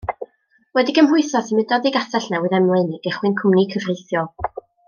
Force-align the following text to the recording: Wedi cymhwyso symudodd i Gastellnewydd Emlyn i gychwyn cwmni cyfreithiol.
Wedi 0.77 0.95
cymhwyso 0.99 1.43
symudodd 1.49 1.85
i 1.89 1.93
Gastellnewydd 1.97 2.57
Emlyn 2.61 2.91
i 2.97 3.01
gychwyn 3.07 3.39
cwmni 3.43 3.67
cyfreithiol. 3.75 4.31